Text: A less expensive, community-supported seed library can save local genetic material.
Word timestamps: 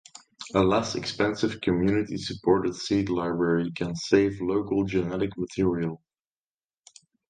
A 0.55 0.63
less 0.63 0.95
expensive, 0.95 1.61
community-supported 1.61 2.73
seed 2.73 3.09
library 3.09 3.69
can 3.71 3.95
save 3.95 4.41
local 4.41 4.83
genetic 4.83 5.37
material. 5.37 6.01